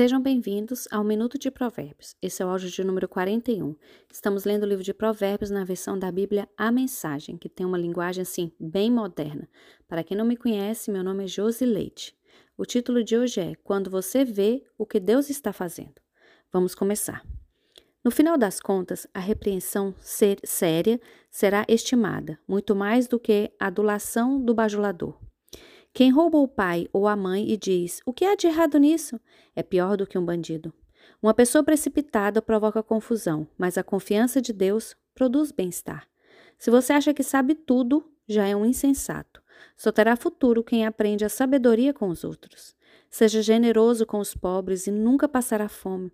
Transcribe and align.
Sejam 0.00 0.18
bem-vindos 0.18 0.88
ao 0.90 1.04
Minuto 1.04 1.38
de 1.38 1.50
Provérbios. 1.50 2.16
Esse 2.22 2.42
é 2.42 2.46
o 2.46 2.48
áudio 2.48 2.70
de 2.70 2.82
número 2.82 3.06
41. 3.06 3.76
Estamos 4.10 4.46
lendo 4.46 4.62
o 4.62 4.66
livro 4.66 4.82
de 4.82 4.94
Provérbios 4.94 5.50
na 5.50 5.62
versão 5.62 5.98
da 5.98 6.10
Bíblia 6.10 6.48
A 6.56 6.72
Mensagem, 6.72 7.36
que 7.36 7.50
tem 7.50 7.66
uma 7.66 7.76
linguagem 7.76 8.22
assim 8.22 8.50
bem 8.58 8.90
moderna. 8.90 9.46
Para 9.86 10.02
quem 10.02 10.16
não 10.16 10.24
me 10.24 10.38
conhece, 10.38 10.90
meu 10.90 11.04
nome 11.04 11.24
é 11.24 11.26
Josi 11.26 11.66
Leite. 11.66 12.16
O 12.56 12.64
título 12.64 13.04
de 13.04 13.14
hoje 13.14 13.42
é 13.42 13.54
Quando 13.56 13.90
você 13.90 14.24
vê 14.24 14.64
o 14.78 14.86
que 14.86 14.98
Deus 14.98 15.28
está 15.28 15.52
fazendo. 15.52 16.00
Vamos 16.50 16.74
começar. 16.74 17.22
No 18.02 18.10
final 18.10 18.38
das 18.38 18.58
contas, 18.58 19.06
a 19.12 19.20
repreensão 19.20 19.94
ser 20.00 20.38
séria 20.42 20.98
será 21.30 21.66
estimada, 21.68 22.38
muito 22.48 22.74
mais 22.74 23.06
do 23.06 23.20
que 23.20 23.52
a 23.60 23.66
adulação 23.66 24.42
do 24.42 24.54
bajulador. 24.54 25.29
Quem 25.92 26.10
rouba 26.10 26.38
o 26.38 26.48
pai 26.48 26.88
ou 26.92 27.08
a 27.08 27.16
mãe 27.16 27.50
e 27.50 27.56
diz: 27.56 28.00
O 28.06 28.12
que 28.12 28.24
há 28.24 28.34
de 28.34 28.46
errado 28.46 28.78
nisso? 28.78 29.20
é 29.54 29.62
pior 29.62 29.96
do 29.96 30.06
que 30.06 30.16
um 30.16 30.24
bandido. 30.24 30.72
Uma 31.22 31.34
pessoa 31.34 31.64
precipitada 31.64 32.40
provoca 32.40 32.82
confusão, 32.82 33.46
mas 33.58 33.76
a 33.76 33.82
confiança 33.82 34.40
de 34.40 34.52
Deus 34.52 34.96
produz 35.14 35.50
bem-estar. 35.52 36.06
Se 36.58 36.70
você 36.70 36.92
acha 36.92 37.12
que 37.12 37.22
sabe 37.22 37.54
tudo, 37.54 38.04
já 38.28 38.46
é 38.46 38.54
um 38.54 38.64
insensato. 38.64 39.42
Só 39.76 39.90
terá 39.90 40.16
futuro 40.16 40.62
quem 40.62 40.86
aprende 40.86 41.24
a 41.24 41.28
sabedoria 41.28 41.92
com 41.92 42.08
os 42.08 42.24
outros. 42.24 42.74
Seja 43.10 43.42
generoso 43.42 44.06
com 44.06 44.18
os 44.18 44.34
pobres 44.34 44.86
e 44.86 44.90
nunca 44.90 45.28
passará 45.28 45.68
fome. 45.68 46.12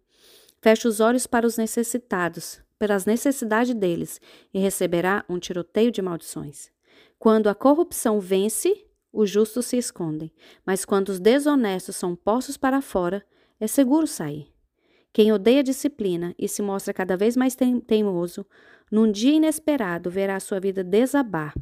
Feche 0.60 0.88
os 0.88 1.00
olhos 1.00 1.26
para 1.26 1.46
os 1.46 1.58
necessitados, 1.58 2.60
pelas 2.78 3.04
necessidades 3.04 3.74
deles, 3.74 4.20
e 4.52 4.58
receberá 4.58 5.24
um 5.28 5.38
tiroteio 5.38 5.92
de 5.92 6.00
maldições. 6.00 6.70
Quando 7.18 7.48
a 7.48 7.54
corrupção 7.54 8.18
vence, 8.18 8.85
os 9.16 9.30
justos 9.30 9.64
se 9.64 9.78
escondem, 9.78 10.30
mas 10.64 10.84
quando 10.84 11.08
os 11.08 11.18
desonestos 11.18 11.96
são 11.96 12.14
postos 12.14 12.58
para 12.58 12.82
fora, 12.82 13.24
é 13.58 13.66
seguro 13.66 14.06
sair. 14.06 14.52
Quem 15.10 15.32
odeia 15.32 15.62
disciplina 15.62 16.34
e 16.38 16.46
se 16.46 16.60
mostra 16.60 16.92
cada 16.92 17.16
vez 17.16 17.34
mais 17.34 17.56
teimoso, 17.86 18.44
num 18.92 19.10
dia 19.10 19.32
inesperado 19.32 20.10
verá 20.10 20.38
sua 20.38 20.60
vida 20.60 20.84
desabar, 20.84 21.54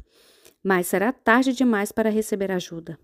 mas 0.61 0.87
será 0.87 1.13
tarde 1.13 1.53
demais 1.53 1.93
para 1.93 2.09
receber 2.09 2.51
ajuda. 2.51 2.99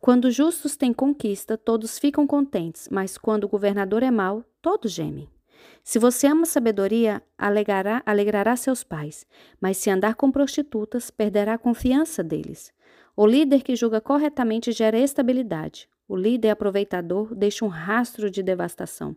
Quando 0.00 0.26
os 0.26 0.34
justos 0.34 0.76
têm 0.76 0.92
conquista, 0.92 1.58
todos 1.58 1.98
ficam 1.98 2.24
contentes, 2.24 2.88
mas 2.92 3.18
quando 3.18 3.44
o 3.44 3.48
governador 3.48 4.04
é 4.04 4.10
mau, 4.12 4.44
todos 4.62 4.92
gemem. 4.92 5.28
Se 5.82 5.98
você 5.98 6.26
ama 6.26 6.44
sabedoria, 6.44 7.22
alegrará, 7.36 8.02
alegrará 8.04 8.56
seus 8.56 8.84
pais, 8.84 9.26
mas 9.60 9.76
se 9.76 9.90
andar 9.90 10.14
com 10.14 10.30
prostitutas, 10.30 11.10
perderá 11.10 11.54
a 11.54 11.58
confiança 11.58 12.22
deles. 12.22 12.72
O 13.16 13.26
líder 13.26 13.62
que 13.62 13.74
julga 13.74 14.00
corretamente 14.00 14.70
gera 14.72 14.98
estabilidade. 14.98 15.88
O 16.06 16.16
líder 16.16 16.50
aproveitador 16.50 17.34
deixa 17.34 17.64
um 17.64 17.68
rastro 17.68 18.30
de 18.30 18.42
devastação. 18.42 19.16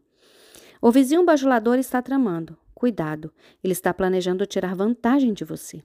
O 0.82 0.92
vizinho 0.92 1.24
bajulador 1.24 1.78
está 1.78 2.02
tramando. 2.02 2.58
Cuidado, 2.74 3.32
ele 3.64 3.74
está 3.74 3.94
planejando 3.94 4.46
tirar 4.46 4.76
vantagem 4.76 5.34
de 5.34 5.46
você. 5.46 5.84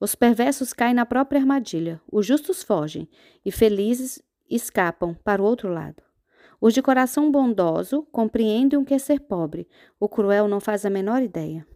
Os 0.00 0.14
perversos 0.14 0.72
caem 0.72 0.94
na 0.94 1.04
própria 1.04 1.38
armadilha, 1.38 2.00
os 2.10 2.26
justos 2.26 2.62
fogem 2.62 3.08
e 3.44 3.52
felizes 3.52 4.22
escapam 4.48 5.14
para 5.22 5.42
o 5.42 5.44
outro 5.44 5.68
lado. 5.72 6.02
Os 6.60 6.74
de 6.74 6.82
coração 6.82 7.30
bondoso 7.30 8.06
compreendem 8.12 8.78
o 8.78 8.84
que 8.84 8.92
é 8.92 8.98
ser 8.98 9.20
pobre, 9.20 9.66
o 9.98 10.08
cruel 10.08 10.46
não 10.46 10.60
faz 10.60 10.84
a 10.84 10.90
menor 10.90 11.22
ideia. 11.22 11.66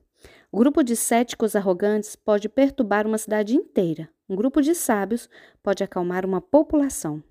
O 0.52 0.58
grupo 0.58 0.84
de 0.84 0.94
céticos 0.94 1.56
arrogantes 1.56 2.14
pode 2.14 2.48
perturbar 2.48 3.06
uma 3.06 3.18
cidade 3.18 3.56
inteira. 3.56 4.08
Um 4.28 4.36
grupo 4.36 4.60
de 4.60 4.74
sábios 4.74 5.28
pode 5.62 5.82
acalmar 5.82 6.24
uma 6.26 6.40
população. 6.40 7.22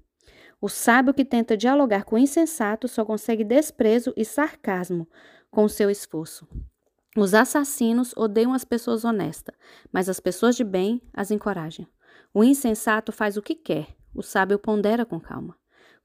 O 0.59 0.67
sábio 0.67 1.13
que 1.13 1.23
tenta 1.23 1.55
dialogar 1.55 2.05
com 2.05 2.15
o 2.15 2.19
insensato 2.19 2.87
só 2.87 3.05
consegue 3.05 3.43
desprezo 3.43 4.13
e 4.17 4.25
sarcasmo 4.25 5.07
com 5.51 5.67
seu 5.67 5.89
esforço. 5.89 6.47
Os 7.15 7.33
assassinos 7.33 8.13
odeiam 8.17 8.53
as 8.53 8.65
pessoas 8.65 9.05
honestas, 9.05 9.55
mas 9.91 10.09
as 10.09 10.19
pessoas 10.19 10.55
de 10.55 10.63
bem 10.63 11.01
as 11.13 11.29
encorajam. 11.29 11.85
O 12.33 12.43
insensato 12.43 13.11
faz 13.11 13.37
o 13.37 13.41
que 13.41 13.53
quer, 13.53 13.95
o 14.15 14.23
sábio 14.23 14.57
pondera 14.57 15.05
com 15.05 15.19
calma. 15.19 15.55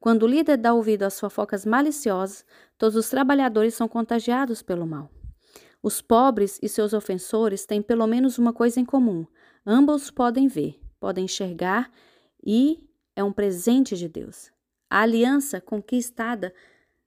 Quando 0.01 0.23
o 0.23 0.27
líder 0.27 0.57
dá 0.57 0.73
ouvido 0.73 1.03
às 1.03 1.19
fofocas 1.19 1.65
maliciosas, 1.65 2.45
todos 2.77 2.97
os 2.97 3.09
trabalhadores 3.09 3.75
são 3.75 3.89
contagiados 3.89 4.63
pelo 4.63 4.87
mal. 4.87 5.11
Os 5.83 6.01
pobres 6.01 6.59
e 6.63 6.69
seus 6.69 6.93
ofensores 6.93 7.67
têm 7.67 7.83
pelo 7.83 8.07
menos 8.07 8.39
uma 8.39 8.53
coisa 8.53 8.81
em 8.81 8.85
comum: 8.85 9.27
Ambos 9.67 10.11
podem 10.11 10.49
ver, 10.49 10.81
podem 10.99 11.25
enxergar 11.25 11.91
e 12.45 12.89
é 13.15 13.23
um 13.23 13.33
presente 13.33 13.97
de 13.97 14.09
Deus. 14.09 14.51
A 14.89 15.01
aliança 15.03 15.61
conquistada 15.61 16.53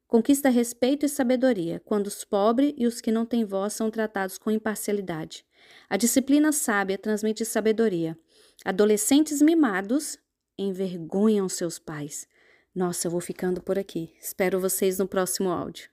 conquista 0.07 0.49
respeito 0.49 1.05
e 1.05 1.09
sabedoria 1.09 1.81
quando 1.85 2.07
os 2.07 2.25
pobres 2.25 2.73
e 2.75 2.85
os 2.85 2.99
que 2.99 3.13
não 3.13 3.25
têm 3.25 3.45
voz 3.45 3.71
são 3.71 3.89
tratados 3.89 4.37
com 4.37 4.51
imparcialidade. 4.51 5.45
A 5.89 5.95
disciplina 5.95 6.51
sábia 6.51 6.97
transmite 6.97 7.45
sabedoria. 7.45 8.19
Adolescentes 8.65 9.41
mimados 9.41 10.17
envergonham 10.57 11.47
seus 11.47 11.79
pais. 11.79 12.27
Nossa, 12.73 13.07
eu 13.07 13.11
vou 13.11 13.19
ficando 13.19 13.61
por 13.61 13.77
aqui. 13.77 14.13
Espero 14.19 14.59
vocês 14.59 14.97
no 14.97 15.07
próximo 15.07 15.49
áudio. 15.49 15.89